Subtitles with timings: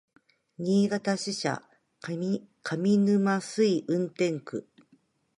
[0.57, 1.61] 新潟支社
[1.99, 4.67] 上沼垂運転区